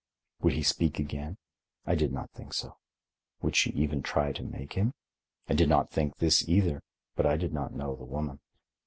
[0.41, 1.37] Would he speak again?
[1.85, 2.77] I did not think so.
[3.43, 4.95] Would she even try to make him?
[5.47, 6.81] I did not think this, either.
[7.15, 8.39] But I did not know the woman.